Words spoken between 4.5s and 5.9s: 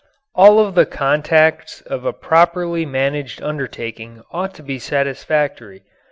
to be satisfactory.